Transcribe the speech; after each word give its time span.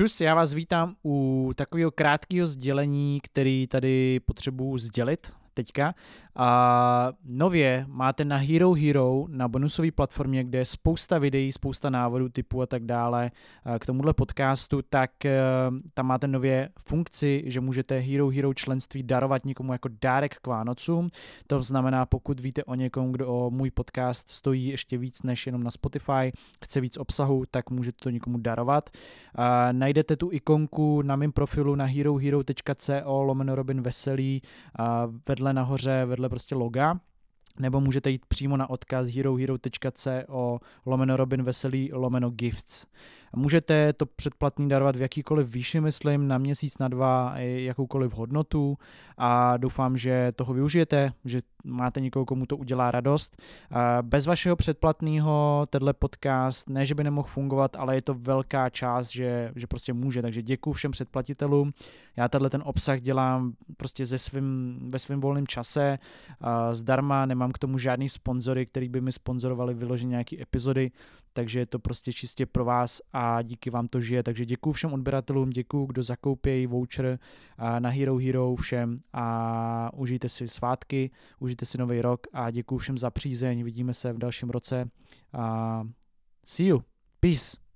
Čus, 0.00 0.20
já 0.20 0.34
vás 0.34 0.52
vítám 0.54 0.96
u 1.04 1.50
takového 1.56 1.90
krátkého 1.90 2.46
sdělení, 2.46 3.20
který 3.20 3.66
tady 3.66 4.20
potřebuji 4.20 4.78
sdělit 4.78 5.32
teďka. 5.54 5.94
A 6.36 7.12
nově 7.24 7.84
máte 7.88 8.24
na 8.24 8.36
Hero 8.36 8.72
Hero, 8.72 9.24
na 9.28 9.48
bonusové 9.48 9.90
platformě, 9.90 10.44
kde 10.44 10.58
je 10.58 10.64
spousta 10.64 11.18
videí, 11.18 11.52
spousta 11.52 11.90
návodů, 11.90 12.28
typů 12.28 12.62
a 12.62 12.66
tak 12.66 12.84
dále 12.84 13.30
k 13.78 13.86
tomuhle 13.86 14.14
podcastu, 14.14 14.82
tak 14.82 15.24
eh, 15.24 15.40
tam 15.94 16.06
máte 16.06 16.26
nově 16.26 16.68
funkci, 16.78 17.42
že 17.46 17.60
můžete 17.60 17.98
Hero 17.98 18.28
Hero 18.28 18.54
členství 18.54 19.02
darovat 19.02 19.44
někomu 19.44 19.72
jako 19.72 19.88
dárek 20.02 20.34
k 20.34 20.46
Vánocům. 20.46 21.10
To 21.46 21.62
znamená, 21.62 22.06
pokud 22.06 22.40
víte 22.40 22.64
o 22.64 22.74
někom, 22.74 23.12
kdo 23.12 23.28
o 23.28 23.50
můj 23.50 23.70
podcast 23.70 24.30
stojí 24.30 24.66
ještě 24.66 24.98
víc 24.98 25.22
než 25.22 25.46
jenom 25.46 25.62
na 25.62 25.70
Spotify, 25.70 26.32
chce 26.64 26.80
víc 26.80 26.96
obsahu, 26.96 27.44
tak 27.50 27.70
můžete 27.70 27.96
to 28.02 28.10
někomu 28.10 28.38
darovat. 28.38 28.90
A 29.34 29.72
najdete 29.72 30.16
tu 30.16 30.28
ikonku 30.32 31.02
na 31.02 31.16
mém 31.16 31.32
profilu 31.32 31.74
na 31.74 31.84
herohero.co 31.84 33.22
lomeno 33.22 33.54
Robin 33.54 33.82
Veselý 33.82 34.42
vedle 35.28 35.39
nahoře, 35.42 36.04
vedle 36.04 36.28
prostě 36.28 36.54
loga, 36.54 37.00
nebo 37.58 37.80
můžete 37.80 38.10
jít 38.10 38.26
přímo 38.26 38.56
na 38.56 38.70
odkaz 38.70 39.08
herohero.co 39.08 40.60
lomeno 40.86 41.16
Robin 41.16 41.42
Veselý 41.42 41.90
lomeno 41.92 42.30
gifts. 42.30 42.86
Můžete 43.36 43.92
to 43.92 44.06
předplatný 44.06 44.68
darovat 44.68 44.96
v 44.96 45.02
jakýkoliv 45.02 45.48
výši, 45.48 45.80
myslím, 45.80 46.28
na 46.28 46.38
měsíc, 46.38 46.78
na 46.78 46.88
dva, 46.88 47.32
jakoukoliv 47.38 48.14
hodnotu 48.14 48.78
a 49.18 49.56
doufám, 49.56 49.96
že 49.96 50.32
toho 50.36 50.54
využijete, 50.54 51.12
že 51.24 51.40
máte 51.64 52.00
někoho, 52.00 52.24
komu 52.26 52.46
to 52.46 52.56
udělá 52.56 52.90
radost. 52.90 53.42
Bez 54.02 54.26
vašeho 54.26 54.56
předplatného 54.56 55.64
tenhle 55.70 55.92
podcast, 55.92 56.70
ne, 56.70 56.86
že 56.86 56.94
by 56.94 57.04
nemohl 57.04 57.28
fungovat, 57.28 57.76
ale 57.76 57.94
je 57.94 58.02
to 58.02 58.14
velká 58.14 58.70
část, 58.70 59.10
že, 59.10 59.52
že 59.56 59.66
prostě 59.66 59.92
může, 59.92 60.22
takže 60.22 60.42
děkuji 60.42 60.72
všem 60.72 60.90
předplatitelům. 60.90 61.72
Já 62.16 62.28
tenhle 62.28 62.50
ten 62.50 62.62
obsah 62.64 63.00
dělám 63.00 63.52
prostě 63.76 64.06
ze 64.06 64.18
svým, 64.18 64.78
ve 64.92 64.98
svém 64.98 65.20
volném 65.20 65.46
čase, 65.46 65.98
zdarma, 66.72 67.26
nemám 67.26 67.52
k 67.52 67.58
tomu 67.58 67.78
žádný 67.78 68.08
sponzory, 68.08 68.66
který 68.66 68.88
by 68.88 69.00
mi 69.00 69.12
sponzorovali 69.12 69.74
vyloženě 69.74 70.10
nějaké 70.10 70.42
epizody, 70.42 70.90
takže 71.32 71.58
je 71.58 71.66
to 71.66 71.78
prostě 71.78 72.12
čistě 72.12 72.46
pro 72.46 72.64
vás 72.64 73.00
a 73.20 73.42
díky 73.42 73.70
vám 73.70 73.88
to 73.88 74.00
žije. 74.00 74.22
Takže 74.22 74.44
děkuji 74.44 74.72
všem 74.72 74.92
odběratelům, 74.92 75.50
děkuji, 75.50 75.86
kdo 75.86 76.02
zakoupějí 76.02 76.66
voucher 76.66 77.18
na 77.78 77.90
Hero 77.90 78.16
Hero 78.16 78.56
všem 78.56 79.00
a 79.12 79.90
užijte 79.94 80.28
si 80.28 80.48
svátky, 80.48 81.10
užijte 81.38 81.66
si 81.66 81.78
nový 81.78 82.00
rok 82.00 82.26
a 82.32 82.50
děkuji 82.50 82.78
všem 82.78 82.98
za 82.98 83.10
přízeň. 83.10 83.64
Vidíme 83.64 83.94
se 83.94 84.12
v 84.12 84.18
dalším 84.18 84.50
roce. 84.50 84.90
A 85.32 85.82
see 86.46 86.66
you. 86.66 86.82
Peace. 87.20 87.69